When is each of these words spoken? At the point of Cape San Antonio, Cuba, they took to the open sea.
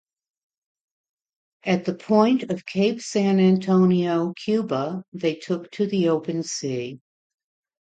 At 1.63 1.85
the 1.85 1.93
point 1.93 2.49
of 2.51 2.65
Cape 2.65 3.01
San 3.03 3.39
Antonio, 3.39 4.33
Cuba, 4.33 5.03
they 5.13 5.35
took 5.35 5.69
to 5.73 5.85
the 5.85 6.09
open 6.09 6.41
sea. 6.41 6.99